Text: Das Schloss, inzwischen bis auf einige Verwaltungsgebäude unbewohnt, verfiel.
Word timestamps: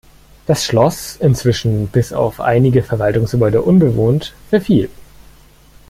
Das 0.47 0.65
Schloss, 0.65 1.17
inzwischen 1.17 1.87
bis 1.89 2.11
auf 2.11 2.39
einige 2.39 2.81
Verwaltungsgebäude 2.81 3.61
unbewohnt, 3.61 4.33
verfiel. 4.49 4.89